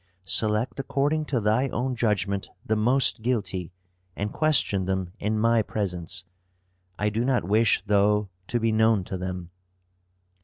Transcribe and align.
"Select 0.25 0.79
according 0.79 1.25
to 1.25 1.39
thy 1.39 1.69
own 1.69 1.95
judgment 1.95 2.49
the 2.65 2.75
most 2.75 3.21
guilty, 3.21 3.71
and 4.15 4.33
question 4.33 4.85
them 4.85 5.11
in 5.19 5.37
my 5.37 5.61
presence. 5.61 6.25
I 6.97 7.09
do 7.09 7.23
not 7.23 7.43
wish, 7.43 7.83
though, 7.85 8.31
to 8.47 8.59
be 8.59 8.71
known 8.71 9.03
to 9.03 9.17
them." 9.19 9.51